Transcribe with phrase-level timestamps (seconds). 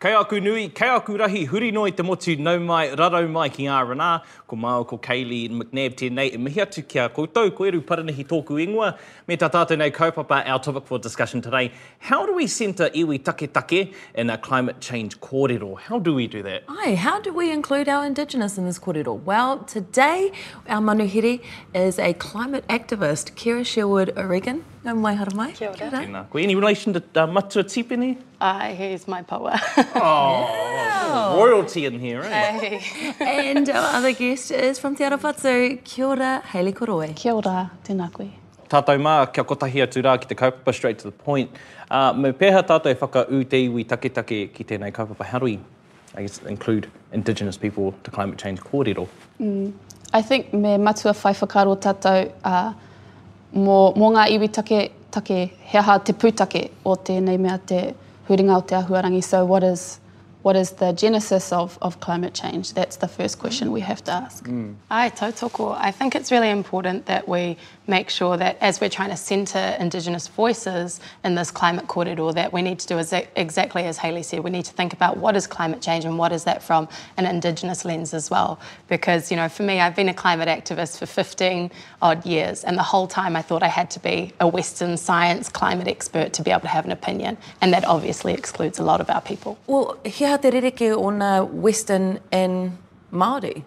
[0.00, 3.66] Kei aku nui, kei aku rahi, huri noi te motu nau mai, rarau mai ki
[3.68, 7.82] R&R, ko māo ko Kaylee McNabb tēnei, e mihi atu ki a koutou, ko eru
[7.82, 8.96] paranihi tōku ingoa,
[9.28, 11.70] me tā tātou nei kaupapa, our topic for discussion today.
[11.98, 15.78] How do we centre iwi take take in a climate change kōrero?
[15.78, 16.62] How do we do that?
[16.66, 19.22] Ai, how do we include our Indigenous in this kōrero?
[19.22, 20.32] Well, today
[20.66, 21.42] our manuhiri
[21.74, 24.64] is a climate activist, Kira Sherwood O'Regan.
[24.82, 25.52] Nau mai, hara mai.
[25.52, 25.90] Kia ora.
[25.92, 26.22] Tēnā.
[26.30, 28.16] Ko any relation to uh, Matua Tipene?
[28.40, 29.52] Uh, he's my power.
[29.94, 32.78] Oh, royalty in here, eh?
[33.18, 33.50] Hey.
[33.50, 37.14] And our other guest is from Te Arawhatu, Kia ora, Hayley Koroe.
[37.14, 38.30] Kia ora, tēnā koe.
[38.70, 41.50] Tātou mā, kia kotahi atu rā ki te kaupapa straight to the point.
[41.90, 45.26] Uh, me pēha tātou e whaka u te iwi take take ki tēnei kaupapa.
[45.26, 45.58] How do we,
[46.14, 49.08] I guess, include Indigenous people to climate change kōrero?
[50.14, 52.72] I think me matua whai whakaro tātou uh,
[53.54, 57.94] mō, mō ngā iwi take, take he aha te pūtake o tēnei mea te
[58.28, 59.22] huringa o te ahuarangi.
[59.24, 60.00] So what is,
[60.42, 62.74] what is the genesis of, of climate change?
[62.74, 64.48] That's the first question we have to ask.
[64.90, 65.76] Ai, tautoko.
[65.78, 67.56] I think it's really important that we
[67.90, 72.52] make sure that as we're trying to centre Indigenous voices in this climate kōrero, that
[72.52, 74.40] we need to do exa- exactly as Hayley said.
[74.40, 77.26] We need to think about what is climate change and what is that from an
[77.26, 78.58] Indigenous lens as well.
[78.88, 82.78] Because, you know, for me, I've been a climate activist for 15 odd years, and
[82.78, 86.42] the whole time I thought I had to be a Western science climate expert to
[86.42, 87.36] be able to have an opinion.
[87.60, 89.58] And that obviously excludes a lot of our people.
[89.66, 92.78] Well, hea te rereke ona uh, Western and
[93.12, 93.64] Māori.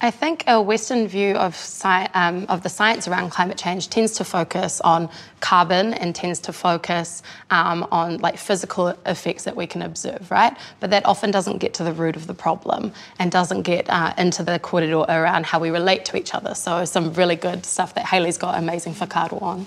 [0.00, 4.12] I think a Western view of, sci- um, of the science around climate change tends
[4.12, 5.10] to focus on
[5.40, 10.56] carbon and tends to focus um, on like physical effects that we can observe, right?
[10.78, 14.14] But that often doesn't get to the root of the problem and doesn't get uh,
[14.16, 16.54] into the kōrero around how we relate to each other.
[16.54, 19.66] So some really good stuff that Haley's got amazing whakaaro on.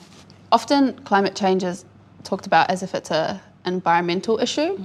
[0.53, 1.83] Often climate change is
[2.23, 4.81] talked about as if it's a environmental issue,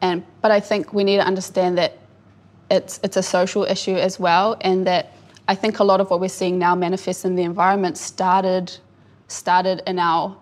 [0.00, 1.98] and but I think we need to understand that
[2.70, 5.12] it's it's a social issue as well, and that
[5.48, 8.76] I think a lot of what we're seeing now manifest in the environment started
[9.28, 10.36] started in our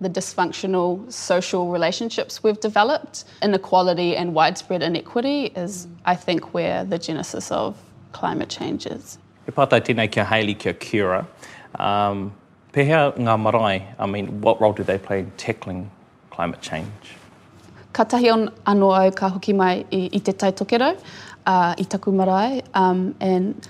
[0.00, 3.24] the dysfunctional social relationships we've developed.
[3.42, 7.76] Inequality and widespread inequity is, I think, where the genesis of
[8.12, 9.18] climate change is.
[9.48, 11.26] E pātai tēnei kia Hayley, kia Kira.
[11.78, 12.32] Um,
[12.72, 15.90] pēhea ngā marae, I mean, what role do they play in tackling
[16.30, 17.16] climate change?
[17.92, 21.00] Ka tahi on anō au ka hoki mai i, i te tai tokerau,
[21.48, 22.62] uh, i marae.
[22.74, 23.66] Um, and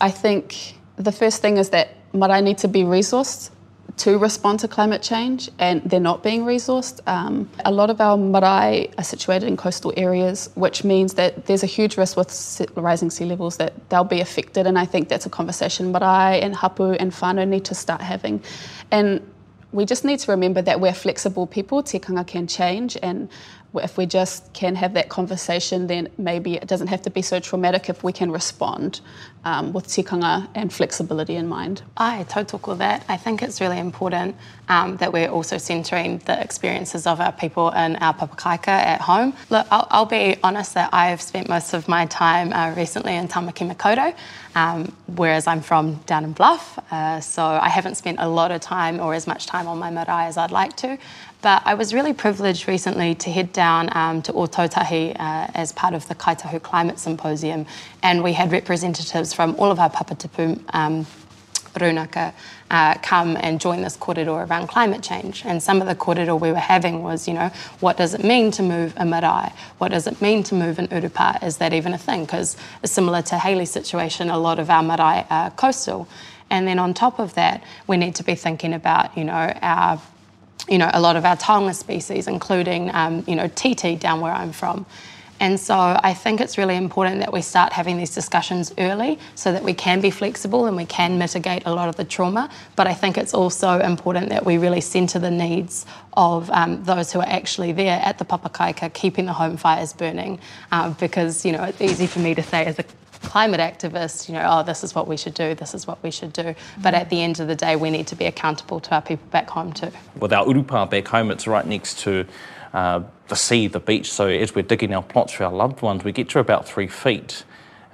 [0.00, 3.50] I think the first thing is that marae need to be resourced
[3.98, 7.00] to respond to climate change, and they're not being resourced.
[7.08, 11.64] Um, a lot of our marae are situated in coastal areas, which means that there's
[11.64, 12.30] a huge risk with
[12.76, 16.54] rising sea levels that they'll be affected, and I think that's a conversation marae and
[16.54, 18.42] hapu and whānau need to start having.
[18.90, 19.20] And
[19.72, 23.28] we just need to remember that we're flexible people, tikanga can change, and
[23.74, 27.38] if we just can have that conversation, then maybe it doesn't have to be so
[27.38, 29.00] traumatic if we can respond
[29.44, 31.82] um, with tikanga and flexibility in mind.
[31.96, 33.04] I tautoko that.
[33.08, 34.36] I think it's really important
[34.68, 39.34] um, that we're also centering the experiences of our people in our papakaika at home.
[39.50, 43.28] Look, I'll, I'll be honest that I've spent most of my time uh, recently in
[43.28, 44.14] Tamaki Makaurau,
[44.54, 48.60] um, whereas I'm from down in Bluff, uh, so I haven't spent a lot of
[48.60, 50.98] time or as much time on my marae as I'd like to.
[51.48, 55.94] But I was really privileged recently to head down um, to Otautahi uh, as part
[55.94, 57.64] of the Kāi Tahu Climate Symposium,
[58.02, 61.06] and we had representatives from all of our papatipu um,
[61.72, 62.34] runaka
[62.70, 65.42] uh, come and join this kōrero around climate change.
[65.46, 67.50] And some of the kōrero we were having was, you know,
[67.80, 69.50] what does it mean to move a marae?
[69.78, 71.42] What does it mean to move an urupa?
[71.42, 72.26] Is that even a thing?
[72.26, 76.08] Because similar to Haley's situation, a lot of our marae are coastal.
[76.50, 79.98] And then on top of that, we need to be thinking about, you know, our
[80.68, 84.32] you know, a lot of our taonga species, including, um, you know, tītī down where
[84.32, 84.86] I'm from.
[85.40, 89.52] And so I think it's really important that we start having these discussions early so
[89.52, 92.50] that we can be flexible and we can mitigate a lot of the trauma.
[92.74, 97.12] But I think it's also important that we really centre the needs of um, those
[97.12, 100.40] who are actually there at the papakaika, keeping the home fires burning.
[100.72, 102.84] Um, because, you know, it's easy for me to say as a
[103.28, 106.10] climate activist, you know, oh, this is what we should do, this is what we
[106.10, 106.54] should do.
[106.82, 109.26] But at the end of the day, we need to be accountable to our people
[109.30, 109.90] back home too.
[110.18, 112.24] With our urupa back home, it's right next to
[112.72, 114.10] uh, the sea, the beach.
[114.10, 116.86] So as we're digging our plots for our loved ones, we get to about three
[116.86, 117.44] feet.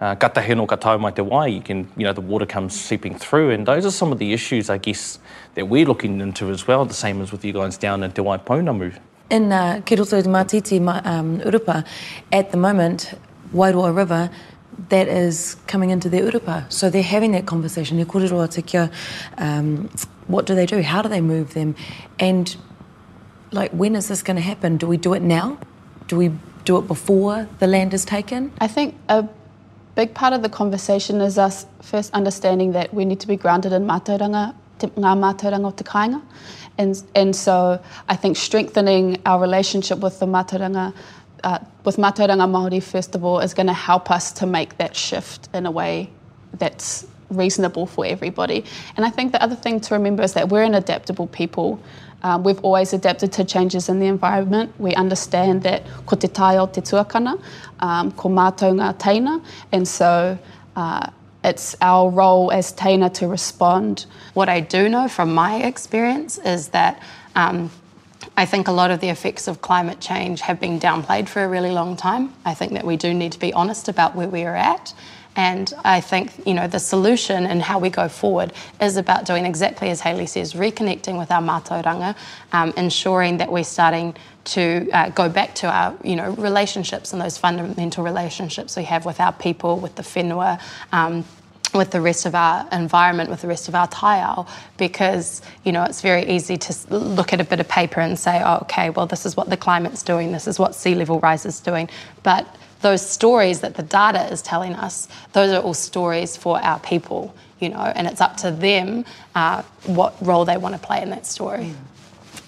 [0.00, 0.14] uh,
[0.98, 3.50] mai te wai, you can, you know, the water comes seeping through.
[3.50, 5.18] And those are some of the issues, I guess,
[5.54, 8.22] that we're looking into as well, the same as with you guys down in Te
[8.22, 8.96] Waipounamu.
[9.30, 11.84] In uh, Ki Roto Matiti um, Urupa,
[12.30, 13.14] at the moment,
[13.54, 14.30] Wairoa River,
[14.88, 16.70] that is coming into their urupa.
[16.72, 17.98] So they're having that conversation.
[17.98, 18.90] Te kōrero te kia,
[19.38, 19.90] um,
[20.26, 20.82] what do they do?
[20.82, 21.74] How do they move them?
[22.18, 22.54] And
[23.52, 24.76] like, when is this going to happen?
[24.76, 25.58] Do we do it now?
[26.08, 26.32] Do we
[26.64, 28.52] do it before the land is taken?
[28.60, 29.28] I think a
[29.94, 33.72] big part of the conversation is us first understanding that we need to be grounded
[33.72, 36.22] in mātauranga, ngā mātauranga o te kāinga.
[36.76, 40.92] And, and so I think strengthening our relationship with the mātauranga,
[41.44, 45.66] uh, with mātauranga Māori all, is going to help us to make that shift in
[45.66, 46.10] a way
[46.54, 48.64] that's reasonable for everybody.
[48.96, 51.80] And I think the other thing to remember is that we're an adaptable people.
[52.22, 54.72] Um, we've always adapted to changes in the environment.
[54.78, 57.42] We understand that ko te tai o te tuakana,
[57.80, 60.38] um, ko mātou ngā teina, and so
[60.76, 61.10] uh,
[61.42, 64.06] it's our role as teina to respond.
[64.32, 67.02] What I do know from my experience is that
[67.36, 67.70] um,
[68.36, 71.48] I think a lot of the effects of climate change have been downplayed for a
[71.48, 72.32] really long time.
[72.44, 74.92] I think that we do need to be honest about where we are at
[75.36, 79.44] and I think, you know, the solution and how we go forward is about doing
[79.44, 82.16] exactly as Hayley says, reconnecting with our mātauranga,
[82.52, 84.14] um, ensuring that we're starting
[84.44, 89.04] to uh, go back to our, you know, relationships and those fundamental relationships we have
[89.04, 90.60] with our people, with the whenua,
[90.92, 91.24] um,
[91.74, 95.82] with the rest of our environment, with the rest of our tile, because you know
[95.84, 99.06] it's very easy to look at a bit of paper and say, oh, okay, well
[99.06, 101.88] this is what the climate's doing, this is what sea level rise is doing,
[102.22, 102.46] but
[102.80, 107.34] those stories that the data is telling us, those are all stories for our people,
[107.58, 109.04] you know, and it's up to them
[109.34, 111.64] uh, what role they want to play in that story.
[111.64, 111.74] Mm.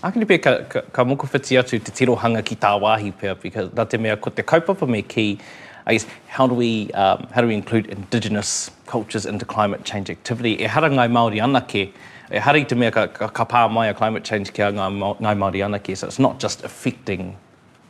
[0.02, 3.70] Akini pia ka, ka, ka moko whiti atu te tirohanga ki tā wāhi pia, because
[3.70, 5.38] nā te mea ko te kaupapa me ki,
[5.86, 10.10] I guess, how do we, um, how do we include Indigenous cultures into climate change
[10.10, 10.60] activity?
[10.60, 11.92] E hara ngai Māori anake,
[12.32, 15.36] e hara te mea ka, ka, pā mai a climate change ki a ngai, ngai
[15.36, 17.36] Māori anake, so it's not just affecting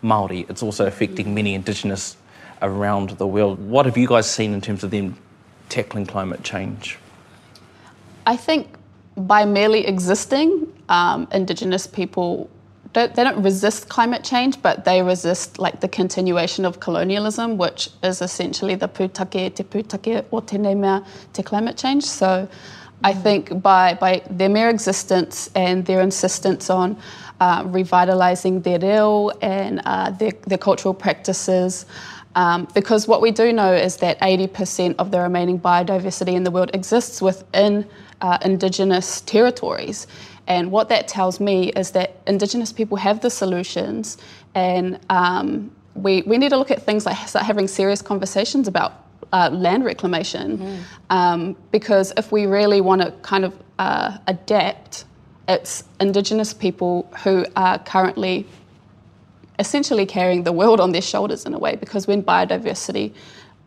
[0.04, 2.18] Māori, it's also affecting many Indigenous
[2.60, 3.58] around the world.
[3.58, 5.16] What have you guys seen in terms of them
[5.70, 6.98] tackling climate change?
[8.26, 8.76] I think
[9.16, 12.50] by merely existing, um, Indigenous people
[12.96, 17.90] don't, they don't resist climate change, but they resist like the continuation of colonialism, which
[18.02, 21.04] is essentially the pūtake te pūtake o tēnei mea
[21.34, 22.04] te climate change.
[22.04, 22.48] So
[23.04, 23.22] I mm.
[23.22, 26.96] think by, by their mere existence and their insistence on
[27.38, 31.84] uh, revitalising their reo and uh, their, their cultural practices,
[32.34, 36.50] um, because what we do know is that 80% of the remaining biodiversity in the
[36.50, 37.86] world exists within
[38.22, 40.06] uh, Indigenous territories.
[40.46, 44.16] And what that tells me is that Indigenous people have the solutions,
[44.54, 49.04] and um, we, we need to look at things like start having serious conversations about
[49.32, 50.58] uh, land reclamation.
[50.58, 50.78] Mm.
[51.10, 55.04] Um, because if we really want to kind of uh, adapt,
[55.48, 58.46] it's Indigenous people who are currently
[59.58, 63.12] essentially carrying the world on their shoulders in a way because when biodiversity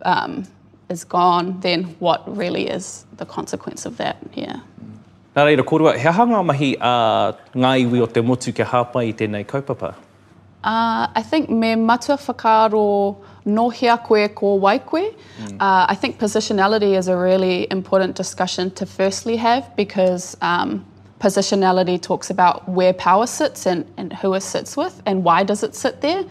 [0.04, 0.48] um,
[0.90, 4.18] is gone, then what really is the consequence of that?
[4.34, 4.60] Yeah.
[5.36, 9.10] Nā reira, korua, he hanga mahi a uh, ngā iwi o te motu ke hāpai
[9.12, 9.94] i tēnei kaupapa?
[10.64, 13.16] Uh, I think me matua whakaaro
[13.46, 15.14] nohia koe ko waikoe.
[15.40, 15.54] Mm.
[15.62, 20.84] Uh, I think positionality is a really important discussion to firstly have because um,
[21.20, 25.64] positionality talks about where power sits and, and who it sits with and why does
[25.64, 26.26] it sit there.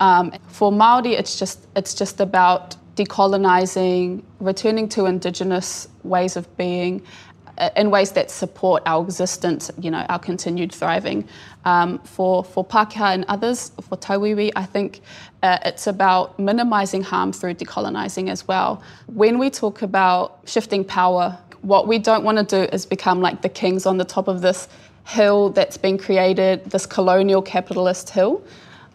[0.00, 7.00] Um, for Maori, it's just it's just about decolonizing, returning to indigenous ways of being,
[7.00, 7.31] uh,
[7.76, 11.28] in ways that support our existence, you know, our continued thriving.
[11.64, 15.00] Um, for for Pākehā and others, for Tauiwi, I think
[15.42, 18.82] uh, it's about minimising harm through decolonising as well.
[19.06, 23.42] When we talk about shifting power what we don't want to do is become like
[23.42, 24.68] the kings on the top of this
[25.06, 28.44] hill that's been created, this colonial capitalist hill.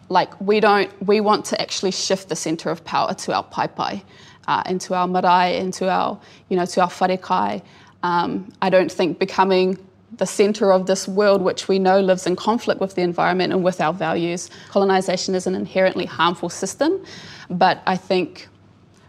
[0.08, 4.02] Like we don't, we want to actually shift the center of power to our paipai,
[4.46, 7.62] uh, into our marae, into our, you know, to our wharekai.
[8.02, 9.78] Um, I don't think becoming
[10.16, 13.62] the center of this world, which we know lives in conflict with the environment and
[13.62, 14.50] with our values.
[14.70, 17.04] Colonization is an inherently harmful system,
[17.50, 18.48] but I think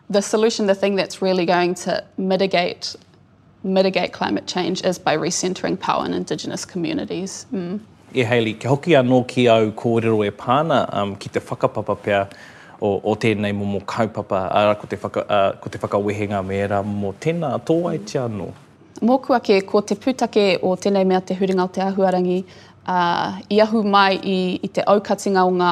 [0.09, 2.95] the solution, the thing that's really going to mitigate
[3.61, 7.45] mitigate climate change is by recentering power in Indigenous communities.
[7.53, 7.81] Mm.
[8.13, 12.27] E Hayley, ke hoki anō ki au kōrero e pāna um, ki te whakapapa pea
[12.81, 16.81] o, o tēnei momo kaupapa, ara ko te, whaka, uh, ko te whakawehenga me era
[16.81, 18.49] mo tēnā tō ai te anō.
[18.99, 22.41] Mōkua ke ko te pūtake o tēnei mea te huringa o te ahuarangi,
[22.83, 25.69] uh, i ahu mai i, i te aukatinga o ngā,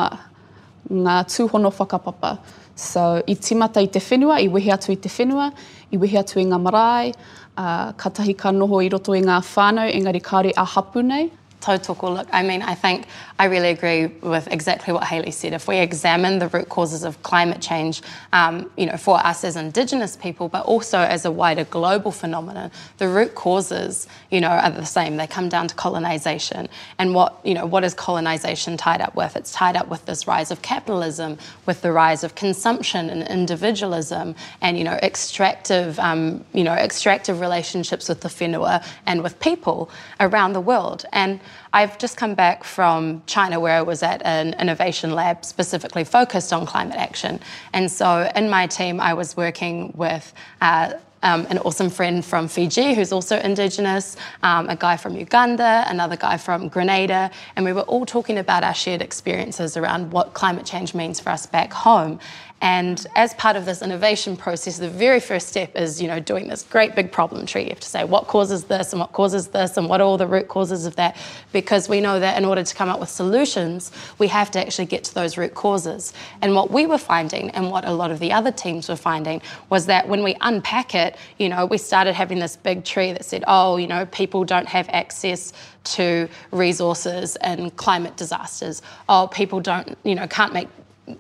[1.03, 2.37] ngā tūhono whakapapa.
[2.77, 5.49] So i timata i te whenua, i wehi atu i te whenua,
[5.91, 9.91] i wehi atu i ngā marae, uh, katahi ka noho i roto i ngā whānau,
[9.91, 11.27] engari kāre a hapu nei.
[11.67, 13.07] Tautoko, look, I mean, I think
[13.39, 15.51] I really agree with exactly what Haley said.
[15.51, 19.57] If we examine the root causes of climate change, um, you know, for us as
[19.57, 24.71] Indigenous people, but also as a wider global phenomenon, the root causes, you know, are
[24.71, 25.17] the same.
[25.17, 26.69] They come down to colonisation.
[26.99, 29.35] And what, you know, what is colonisation tied up with?
[29.35, 34.35] It's tied up with this rise of capitalism, with the rise of consumption and individualism,
[34.61, 39.89] and you know, extractive, um, you know, extractive relationships with the whenua and with people
[40.21, 41.05] around the world.
[41.11, 41.41] And
[41.73, 46.53] I've just come back from China, where I was at an innovation lab specifically focused
[46.53, 47.39] on climate action.
[47.73, 52.47] And so in my team, I was working with uh, um, an awesome friend from
[52.47, 57.73] Fiji who's also Indigenous, um, a guy from Uganda, another guy from Grenada, and we
[57.73, 61.73] were all talking about our shared experiences around what climate change means for us back
[61.73, 62.19] home.
[62.59, 66.47] And as part of this innovation process, the very first step is, you know, doing
[66.47, 67.63] this great big problem tree.
[67.63, 70.17] You have to say what causes this and what causes this and what are all
[70.17, 71.15] the root causes of that,
[71.51, 74.87] because we know that in order to come up with solutions, we have to actually
[74.87, 76.13] get to those root causes.
[76.41, 79.39] And what we were finding, and what a lot of the other teams were finding,
[79.69, 83.23] was that when we unpack it, you know, we started having this big tree that
[83.23, 88.81] said, oh, you know, people don't have access to resources and climate disasters.
[89.07, 90.67] Oh, people don't, you know, can't make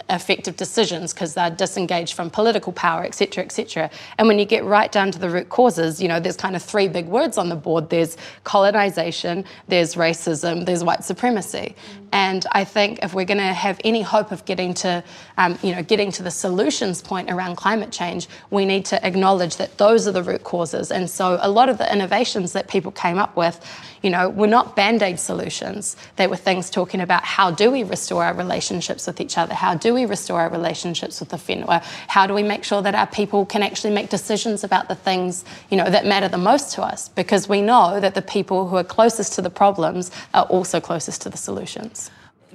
[0.09, 3.89] effective decisions because they're disengaged from political power, etc., etc.
[4.17, 6.63] And when you get right down to the root causes, you know, there's kind of
[6.63, 7.89] three big words on the board.
[7.89, 11.75] There's colonization, there's racism, there's white supremacy.
[11.75, 12.06] Mm.
[12.11, 15.03] And I think if we're going to have any hope of getting to,
[15.37, 19.57] um, you know, getting to the solutions point around climate change, we need to acknowledge
[19.57, 20.91] that those are the root causes.
[20.91, 23.59] And so a lot of the innovations that people came up with,
[24.03, 25.97] you know, were not band-aid solutions.
[26.15, 29.53] They were things talking about how do we restore our relationships with each other?
[29.53, 31.83] How do we restore our relationships with the whenua?
[32.07, 35.43] How do we make sure that our people can actually make decisions about the things,
[35.69, 37.09] you know, that matter the most to us?
[37.09, 41.21] Because we know that the people who are closest to the problems are also closest
[41.23, 41.96] to the solutions.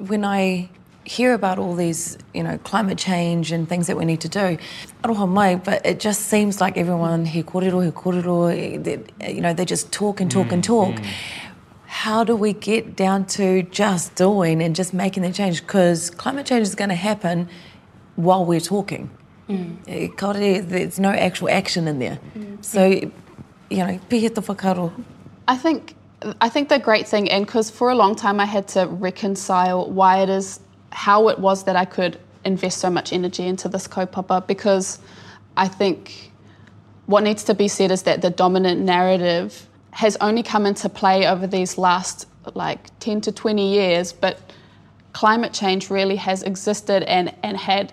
[0.09, 0.69] When I
[1.05, 4.57] hear about all these, you know, climate change and things that we need to do.
[5.03, 9.65] Aroha mai, but it just seems like everyone, he kōrero, he kōrero, you know, they
[9.65, 10.95] just talk and talk mm, and talk.
[10.95, 11.07] Mm.
[11.87, 15.61] How do we get down to just doing and just making the change?
[15.63, 17.49] Because climate change is going to happen
[18.17, 19.11] while we're talking.
[19.49, 20.69] Mm.
[20.69, 22.19] There's no actual action in there.
[22.37, 22.65] Mm.
[22.65, 24.93] So, you know, pihe whakaro.
[25.49, 25.97] I think
[26.41, 29.91] I think the great thing, and because for a long time I had to reconcile
[29.91, 30.61] why it is
[30.91, 34.99] how it was that I could invest so much energy into this kaupapa because
[35.57, 36.33] I think
[37.07, 41.27] what needs to be said is that the dominant narrative has only come into play
[41.27, 44.41] over these last like 10 to 20 years, but
[45.13, 47.93] climate change really has existed and, and had,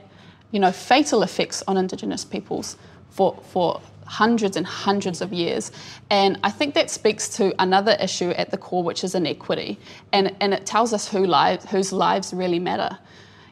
[0.52, 2.78] you know, fatal effects on Indigenous peoples
[3.10, 5.72] for, for hundreds and hundreds of years.
[6.10, 9.80] And I think that speaks to another issue at the core, which is inequity.
[10.12, 12.98] And, and it tells us who lives, whose lives really matter.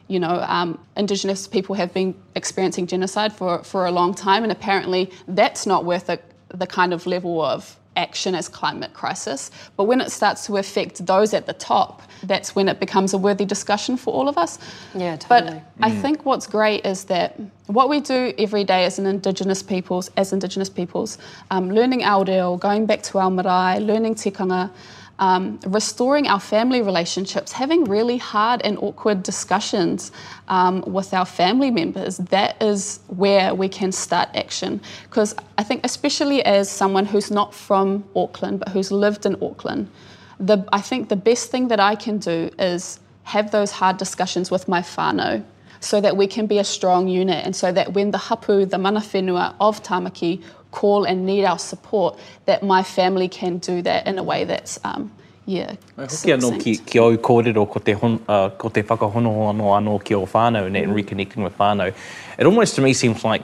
[0.08, 4.50] You know, um, Indigenous people have been experiencing genocide for, for a long time, and
[4.50, 9.50] apparently that's not worth a, the kind of level of action as climate crisis.
[9.76, 13.18] But when it starts to affect those at the top, that's when it becomes a
[13.18, 14.58] worthy discussion for all of us.
[14.94, 15.60] Yeah, totally.
[15.78, 15.88] But mm.
[15.88, 20.10] I think what's great is that what we do every day as an Indigenous peoples,
[20.16, 21.18] as Indigenous peoples,
[21.50, 24.70] um, learning our reo, going back to our marae, learning tikanga,
[25.18, 30.12] um, restoring our family relationships, having really hard and awkward discussions
[30.48, 34.80] um, with our family members, that is where we can start action.
[35.04, 39.90] Because I think, especially as someone who's not from Auckland but who's lived in Auckland,
[40.38, 44.50] the, I think the best thing that I can do is have those hard discussions
[44.50, 45.44] with my whānau
[45.80, 48.78] so that we can be a strong unit and so that when the hapu, the
[48.78, 54.06] mana whenua of Tamaki call and need our support, that my family can do that
[54.06, 55.10] in a way that's um,
[55.48, 59.70] yeah, Hoki anō ki, ki au kōrero ko te, hon, uh, ko te whakahono anō
[59.78, 60.82] anō ki o whānau and, mm.
[60.82, 61.94] and reconnecting with whānau.
[62.38, 63.42] It almost to me seems like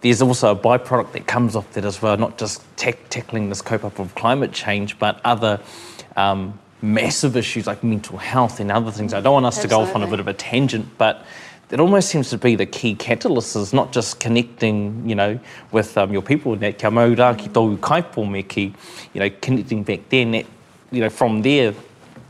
[0.00, 3.84] there's also a byproduct that comes off that as well, not just tackling this cope
[3.84, 5.60] up of climate change, but other
[6.16, 9.12] um, massive issues like mental health and other things.
[9.12, 9.84] I don't want us Absolutely.
[9.84, 11.24] to go off on a bit of a tangent, but
[11.72, 15.40] it almost seems to be the key catalyst is not just connecting, you know,
[15.72, 18.74] with um, your people, that kia maura ki tōu kaipo me ki,
[19.14, 20.44] you know, connecting back then, that,
[20.90, 21.74] you know, from there,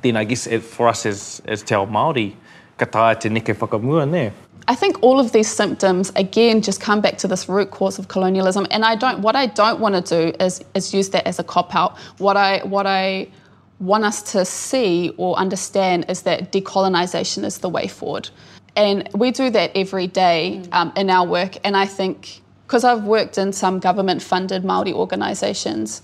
[0.03, 2.35] then I guess it, for us as, as te ao Māori,
[2.79, 4.33] ka tae te neke whakamua there.
[4.69, 8.07] I think all of these symptoms again just come back to this root cause of
[8.07, 8.69] colonialism.
[8.71, 11.45] And I don't what I don't want to do is is use that as a
[11.45, 13.27] cop out what I what I
[13.81, 18.31] want us to see or understand is that decolonization is the way forward.
[18.75, 20.69] And we do that every day mm.
[20.73, 21.59] um, in our work.
[21.65, 26.03] And I think, because I've worked in some government funded Māori organisations,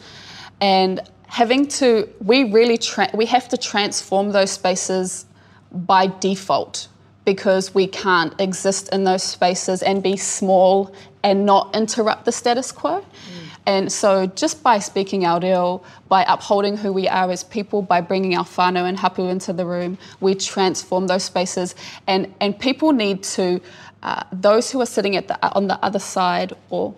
[0.61, 5.27] and having to, we really, tra- we have to transform those spaces
[5.73, 6.89] by default
[7.25, 12.73] because we can't exist in those spaces and be small and not interrupt the status
[12.73, 13.01] quo.
[13.01, 13.38] Mm.
[13.69, 18.01] And so, just by speaking our reo, by upholding who we are as people, by
[18.01, 21.75] bringing our whānau and hapu into the room, we transform those spaces.
[22.07, 23.61] And, and people need to,
[24.03, 26.95] uh, those who are sitting at the, on the other side or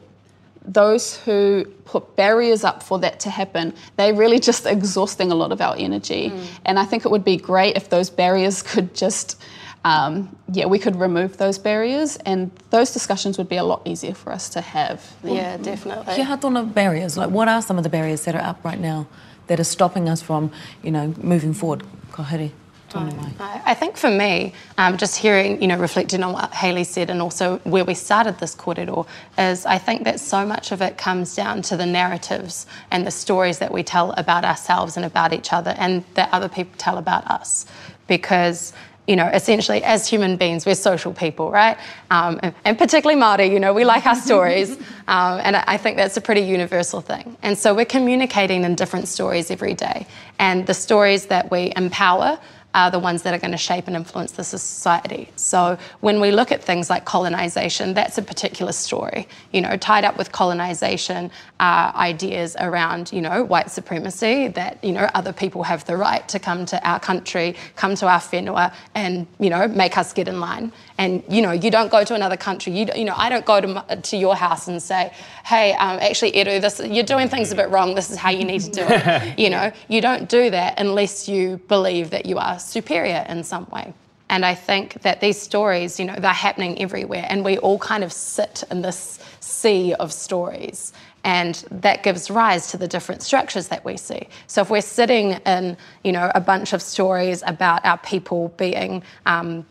[0.64, 5.50] those who put barriers up for that to happen, they're really just exhausting a lot
[5.50, 6.30] of our energy.
[6.30, 6.46] Mm.
[6.66, 9.42] And I think it would be great if those barriers could just
[9.84, 14.14] um, yeah, we could remove those barriers and those discussions would be a lot easier
[14.14, 15.12] for us to have.
[15.24, 16.14] Yeah, definitely.
[16.14, 19.06] Kia hatona barriers, like what are some of the barriers that are up right now
[19.46, 21.82] that are stopping us from, you know, moving forward?
[22.12, 22.52] Kohiri.
[22.92, 27.22] I think for me, um, just hearing, you know, reflecting on what Hayley said and
[27.22, 29.06] also where we started this kōrero,
[29.38, 33.10] is I think that so much of it comes down to the narratives and the
[33.10, 36.98] stories that we tell about ourselves and about each other and that other people tell
[36.98, 37.66] about us.
[38.08, 38.72] Because
[39.10, 41.76] you know, essentially as human beings, we're social people, right?
[42.12, 44.78] Um, and, and, particularly Māori, you know, we like our stories.
[45.08, 47.36] Um, and I think that's a pretty universal thing.
[47.42, 50.06] And so we're communicating in different stories every day.
[50.38, 52.38] And the stories that we empower
[52.74, 55.28] are the ones that are going to shape and influence the society.
[55.36, 59.26] So when we look at things like colonization, that's a particular story.
[59.52, 64.92] You know, tied up with colonization are ideas around, you know, white supremacy, that, you
[64.92, 68.72] know, other people have the right to come to our country, come to our whenua
[68.94, 70.72] and, you know, make us get in line.
[70.98, 72.72] And, you know, you don't go to another country.
[72.72, 75.12] You, you know, I don't go to, to your house and say,
[75.44, 77.94] hey, um, actually, Eru, this, you're doing things a bit wrong.
[77.94, 79.38] This is how you need to do it.
[79.38, 83.66] you know, you don't do that unless you believe that you are superior in some
[83.70, 83.94] way.
[84.28, 88.04] And I think that these stories, you know, they're happening everywhere, and we all kind
[88.04, 90.92] of sit in this sea of stories.
[91.24, 94.28] And that gives rise to the different structures that we see.
[94.46, 99.02] So if we're sitting in, you know, a bunch of stories about our people being,
[99.26, 99.66] um,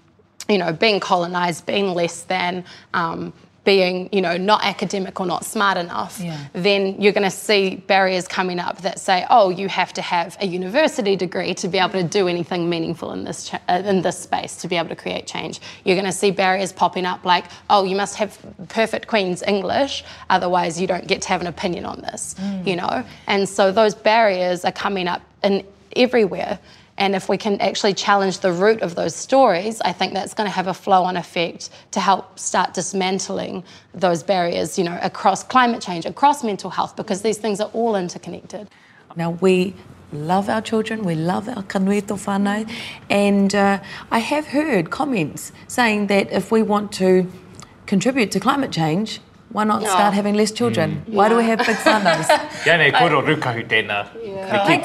[0.48, 3.34] you know, being colonized, being less than, um,
[3.69, 6.47] being, you know, not academic or not smart enough, yeah.
[6.53, 10.36] then you're going to see barriers coming up that say, oh, you have to have
[10.41, 14.01] a university degree to be able to do anything meaningful in this cha- uh, in
[14.01, 15.62] this space to be able to create change.
[15.84, 18.36] You're going to see barriers popping up like, oh, you must have
[18.69, 22.65] perfect Queen's English, otherwise you don't get to have an opinion on this, mm.
[22.65, 23.05] you know.
[23.27, 25.63] And so those barriers are coming up in
[25.95, 26.58] everywhere.
[27.00, 30.48] And if we can actually challenge the root of those stories, I think that's going
[30.48, 35.42] to have a flow on effect to help start dismantling those barriers, you know, across
[35.42, 38.68] climate change, across mental health, because these things are all interconnected.
[39.16, 39.74] Now, we
[40.12, 42.70] love our children, we love our kanuito whānau,
[43.10, 43.80] and uh,
[44.12, 47.32] I have heard comments saying that if we want to
[47.86, 51.04] contribute to climate change, why not start having less children?
[51.08, 51.14] Mm.
[51.14, 51.30] Why yeah.
[51.30, 52.28] do we have big whānaus?
[52.66, 54.00] yeah, nei koro rukahu tēnā.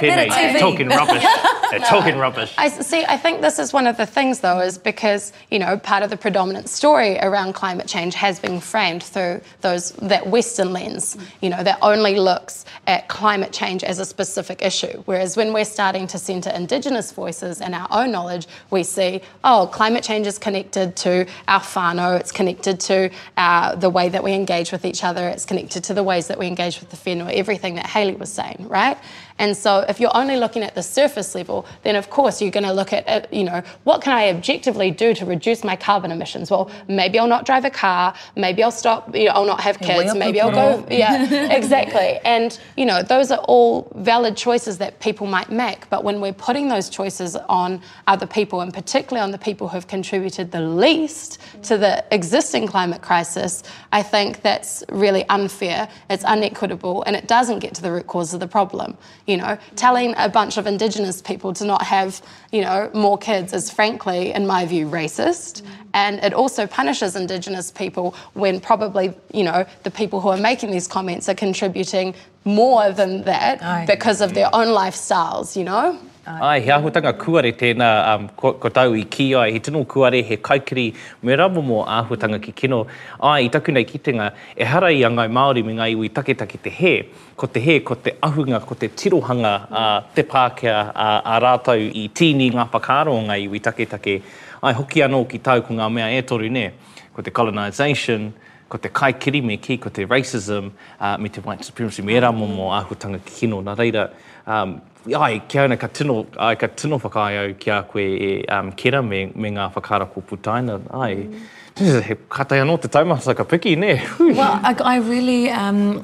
[0.01, 1.23] They keep talking rubbish.
[1.71, 2.55] They're talking rubbish.
[2.57, 3.05] I see.
[3.05, 6.09] I think this is one of the things, though, is because you know part of
[6.11, 11.17] the predominant story around climate change has been framed through those that Western lens.
[11.43, 15.67] You know that only looks at climate change as a specific issue, whereas when we're
[15.67, 20.39] starting to centre Indigenous voices and our own knowledge, we see oh, climate change is
[20.39, 22.19] connected to our whānau.
[22.19, 25.83] It's connected to uh, the way that we engage engage with each other, it's connected
[25.85, 28.97] to the ways that we engage with the whenua, everything that Haley was saying, right?
[29.39, 32.65] And so if you're only looking at the surface level, then of course you're going
[32.65, 36.51] to look at, you know, what can I objectively do to reduce my carbon emissions?
[36.51, 39.79] Well, maybe I'll not drive a car, maybe I'll stop, you know, I'll not have
[39.81, 42.19] kids, maybe I'll go, yeah, exactly.
[42.25, 45.89] And, you know, those are all valid choices that people might make.
[45.91, 49.75] But when we're putting those choices on other people, and particularly on the people who
[49.75, 56.25] have contributed the least to the existing climate crisis, I think that's really unfair, it's
[56.27, 58.97] unequitable, and it doesn't get to the root cause of the problem.
[59.27, 62.21] You know, telling a bunch of Indigenous people to not have,
[62.53, 65.63] you know, more kids is frankly, in my view, racist.
[65.95, 70.73] And it also punishes Indigenous people when probably, you know, the people who are making
[70.73, 73.87] these comments are contributing more than that Aye.
[73.87, 75.99] because of their own lifestyles, you know?
[76.27, 80.23] Ai, he ahutanga kuare tēnā um, ko, ko tau i ki ai, he tino kuare,
[80.25, 80.87] he kaikiri,
[81.21, 82.87] me ramo mō ahutanga ki kino.
[83.21, 86.71] Ai, i taku nei kitenga, e hara i angai Māori me ngai ui take te
[86.71, 86.95] he,
[87.37, 89.75] ko te he, ko te ahunga, ko te tirohanga, mm.
[89.77, 94.23] uh, te Pākehā uh, a rātau i tīni ngā pakaro ngai ui take.
[94.63, 96.71] Ai, hoki anō ki tau ko ngā mea e toru ne,
[97.13, 98.31] ko te colonisation,
[98.73, 102.49] ko te kaikiri me ki, ko te racism, uh, me te white supremacy, me ramo
[102.49, 103.61] mō ahutanga ki kino.
[103.61, 104.09] Nā reira,
[104.47, 104.79] um,
[105.13, 109.27] ai, kia ana ka tino, ai, ka tino whakaai au koe e um, kera me,
[109.35, 110.81] me ngā whakara ko putaina.
[110.93, 112.03] Ai, mm.
[112.07, 114.01] he katai anō te taumasa ka piki, ne?
[114.19, 116.03] well, I, I really, um,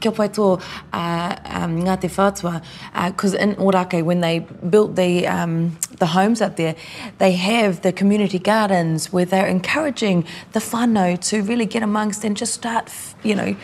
[0.00, 0.60] kia pai tō
[0.92, 2.62] uh, um, ngā te whātua,
[3.06, 6.74] because uh, in Orake, when they built the, um, the homes up there,
[7.18, 12.36] they have the community gardens where they're encouraging the whānau to really get amongst and
[12.36, 13.54] just start, you know,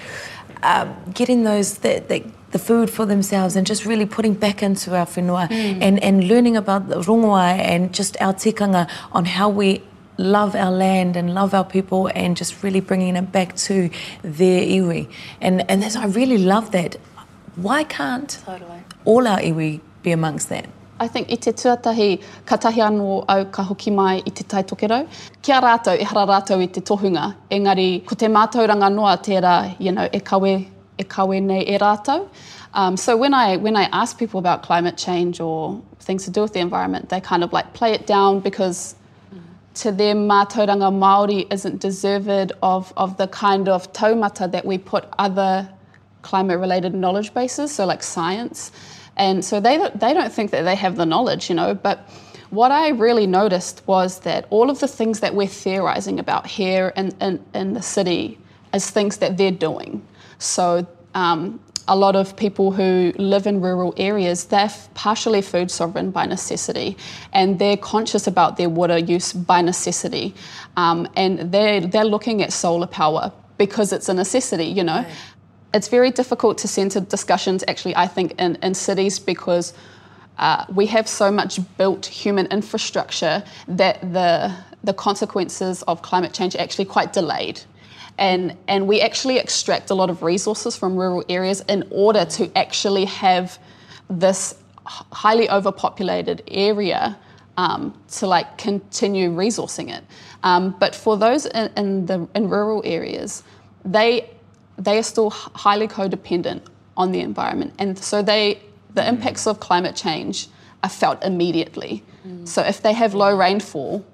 [0.63, 4.97] uh, getting those, that, that the food for themselves and just really putting back into
[4.97, 5.79] our whenua mm.
[5.83, 9.83] and, and learning about the rongoa and just our tikanga on how we
[10.19, 13.91] love our land and love our people and just really bringing it back to
[14.23, 15.09] their iwi.
[15.41, 16.97] And, and I really love that.
[17.57, 18.83] Why can't totally.
[19.05, 20.67] all our iwi be amongst that?
[20.99, 24.63] I think i te tuatahi ka tahi anō au ka hoki mai i te tai
[24.63, 25.07] tokerau.
[25.43, 27.35] Kia rātou, e hara rātou i te tohunga.
[27.51, 30.67] Engari, ko te mātauranga noa tērā, you know, e kawe
[30.99, 32.29] e kawe nei e rātou.
[32.75, 36.43] Um, so when I when I ask people about climate change or things to do
[36.43, 38.95] with the environment, they kind of like play it down because
[39.77, 45.05] to them mātauranga Māori isn't deserved of, of the kind of taumata that we put
[45.19, 45.69] other
[46.23, 48.73] climate related knowledge bases, so like science.
[49.17, 52.09] And so they, they don't think that they have the knowledge, you know, but
[52.51, 56.93] what I really noticed was that all of the things that we're theorizing about here
[56.97, 58.39] in, in, in the city
[58.73, 60.07] as things that they're doing.
[60.39, 66.11] So um, a lot of people who live in rural areas, they're partially food sovereign
[66.11, 66.97] by necessity,
[67.33, 70.35] and they're conscious about their water use by necessity,
[70.77, 74.67] um, and they're they're looking at solar power because it's a necessity.
[74.67, 75.15] You know, right.
[75.75, 77.63] it's very difficult to centre discussions.
[77.69, 79.73] Actually, I think in, in cities because.
[80.39, 86.55] Uh, we have so much built human infrastructure that the the consequences of climate change
[86.55, 87.63] are actually quite delayed.
[88.19, 92.51] And, and we actually extract a lot of resources from rural areas in order to
[92.57, 93.59] actually have
[94.09, 94.55] this
[94.87, 97.19] highly overpopulated area
[97.57, 100.05] um, to like continue resourcing it.
[100.43, 103.43] Um, but for those in, in, the in rural areas,
[103.85, 104.31] they
[104.79, 106.61] they are still highly codependent
[106.97, 108.61] on the environment, and so they
[108.95, 109.09] the mm.
[109.09, 110.49] impacts of climate change
[110.83, 112.03] are felt immediately.
[112.27, 112.47] Mm.
[112.47, 114.05] So if they have low rainfall,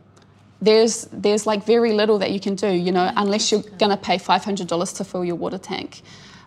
[0.62, 3.96] there's there's like very little that you can do, you know, unless you're going to
[3.96, 6.02] pay $500 to fill your water tank.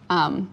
[0.10, 0.50] Um,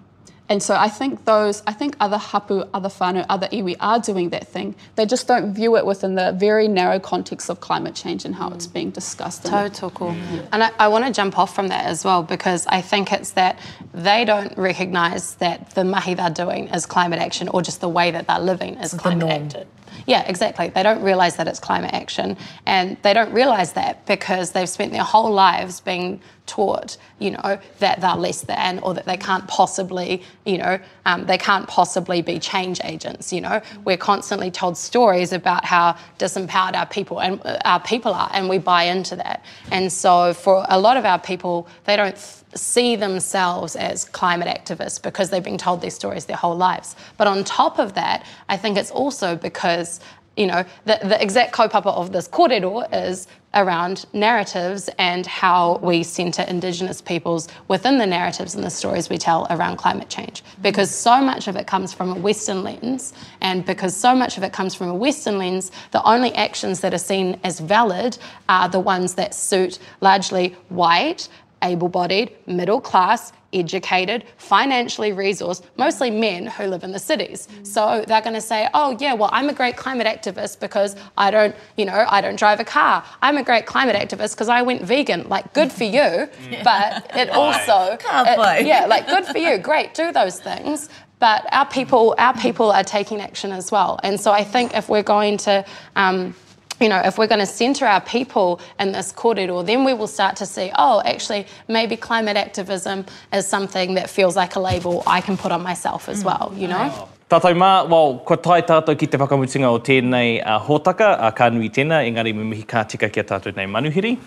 [0.49, 4.31] and so I think those, I think other hapu, other whānau, other iwi are doing
[4.31, 4.75] that thing.
[4.97, 8.51] They just don't view it within the very narrow context of climate change and how
[8.51, 8.57] mm.
[8.57, 9.47] it's being discussed.
[9.47, 10.11] Total cool.
[10.11, 10.49] Mm.
[10.53, 13.31] And I, I want to jump off from that as well because I think it's
[13.31, 13.59] that
[13.95, 18.11] they don't recognise that the mahi they're doing is climate action or just the way
[18.11, 19.67] that they're living is it's climate action.
[20.07, 20.69] Yeah, exactly.
[20.69, 22.37] They don't realise that it's climate action,
[22.67, 27.59] and they don't realise that because they've spent their whole lives being taught, you know,
[27.79, 32.21] that they're less than or that they can't possibly, you know, um, they can't possibly
[32.21, 33.33] be change agents.
[33.33, 38.13] You know, we're constantly told stories about how disempowered our people and uh, our people
[38.13, 39.45] are, and we buy into that.
[39.71, 42.42] And so, for a lot of our people, they don't.
[42.55, 46.97] See themselves as climate activists because they've been told these stories their whole lives.
[47.17, 50.01] But on top of that, I think it's also because
[50.37, 56.03] you know, the, the exact kaupapa of this kōrero is around narratives and how we
[56.03, 60.43] centre Indigenous peoples within the narratives and the stories we tell around climate change.
[60.63, 63.13] Because so much of it comes from a Western lens,
[63.43, 66.95] and because so much of it comes from a Western lens, the only actions that
[66.95, 68.17] are seen as valid
[68.49, 71.29] are the ones that suit largely white,
[71.63, 77.49] able bodied, middle class, educated, financially resourced, mostly men who live in the cities.
[77.63, 81.31] So they're going to say, "Oh yeah, well I'm a great climate activist because I
[81.31, 83.05] don't, you know, I don't drive a car.
[83.21, 86.29] I'm a great climate activist because I went vegan." Like good for you,
[86.65, 89.59] but it also it, yeah, like good for you.
[89.59, 90.89] Great, do those things.
[91.19, 94.01] But our people, our people are taking action as well.
[94.03, 96.35] And so I think if we're going to um,
[96.83, 100.09] you know, if we're going to centre our people in this kōrero, then we will
[100.09, 105.03] start to see, oh, actually, maybe climate activism is something that feels like a label
[105.07, 107.09] I can put on myself as well, you know?
[107.31, 111.31] Tātou mā, well, ko tai tātou ki te whakamutinga o tēnei uh, hōtaka, a uh,
[111.31, 114.19] ka nui tēnā, engari me mihi kā tika ki a tātou nei manuhiri.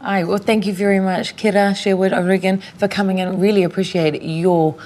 [0.00, 3.38] Ai, well, thank you very much, Kira, Sherwood, O'Regan, for coming in.
[3.38, 4.76] Really appreciate your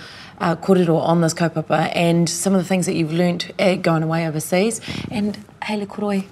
[0.41, 4.03] uh, kōrero on this kaupapa and some of the things that you've learnt uh, going
[4.03, 4.81] away overseas.
[5.11, 6.27] And Haile Koroi,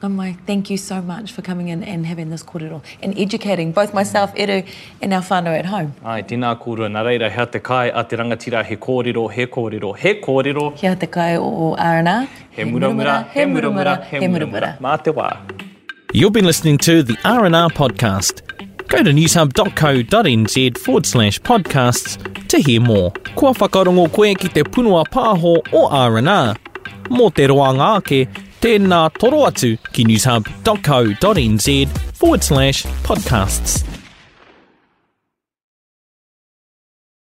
[0.00, 3.94] Ngamai, thank you so much for coming in and having this kōrero and educating both
[3.94, 4.62] myself, Eru,
[5.00, 5.94] and our whānau at home.
[6.04, 9.96] Ai, tēnā kōrua, nā reira, hea te kai a te rangatira, he kōrero, he kōrero,
[9.96, 10.76] he kōrero.
[10.76, 12.28] Hea te kai o R&R.
[12.50, 14.78] He muramura, he muramura, he muramura.
[14.80, 15.30] Mā te wā.
[16.12, 18.42] You've been listening to the R&R podcast.
[18.88, 23.12] Go to newshub.co.nz forward slash podcasts to hear more.
[23.34, 26.56] Kua whakarongo koe ki te punua pāho o R&R.
[27.08, 28.26] mō te roa ngāke,
[28.62, 31.68] tēnā toro atu ki newshub.co.nz
[32.16, 33.95] forward slash podcasts.